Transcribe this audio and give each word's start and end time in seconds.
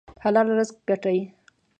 حلال 0.23 0.47
رزق 0.57 0.77
ګټئ 0.89 1.19